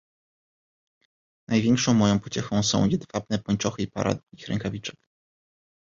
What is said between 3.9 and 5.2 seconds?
para długich rękawiczek."